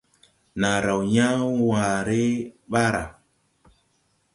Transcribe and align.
Naa 0.59 0.79
raw 0.85 1.01
yãã 1.15 1.31
waare 1.67 2.21
ɓaara. 2.71 3.03